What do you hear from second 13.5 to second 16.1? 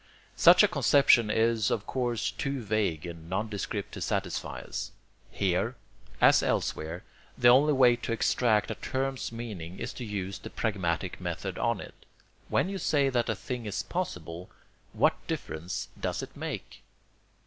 is possible, what difference